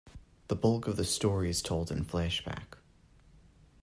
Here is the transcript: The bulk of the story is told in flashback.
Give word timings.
The 0.47 0.55
bulk 0.55 0.87
of 0.87 0.95
the 0.97 1.05
story 1.05 1.51
is 1.51 1.61
told 1.61 1.91
in 1.91 2.03
flashback. 2.05 2.73